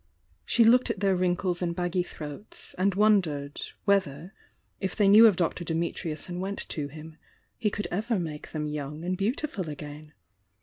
She 0.47 0.63
looked 0.63 0.89
at 0.89 0.99
their 0.99 1.15
wrinkles 1.15 1.61
and 1.61 1.75
baggy 1.75 2.01
throats, 2.01 2.73
and 2.75 2.95
wondered, 2.95 3.61
whether, 3.85 4.33
if 4.79 4.95
they 4.95 5.07
knew 5.07 5.27
of 5.27 5.35
Dr. 5.35 5.63
Dimitrius 5.63 6.27
and 6.27 6.41
went 6.41 6.67
to 6.69 6.87
him, 6.87 7.17
he 7.59 7.69
could 7.69 7.87
ever 7.91 8.17
make 8.17 8.51
them 8.51 8.65
young 8.65 9.03
and 9.05 9.15
beautiful 9.15 9.69
again? 9.69 10.13